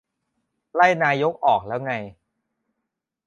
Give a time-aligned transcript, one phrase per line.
[0.75, 1.93] ไล่นายกออกแล้วไง?